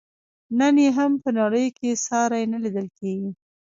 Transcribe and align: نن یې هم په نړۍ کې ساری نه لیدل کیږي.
نن 0.59 0.75
یې 0.83 0.89
هم 0.97 1.11
په 1.23 1.29
نړۍ 1.39 1.67
کې 1.77 1.89
ساری 2.05 2.43
نه 2.53 2.57
لیدل 2.63 2.87
کیږي. 2.99 3.31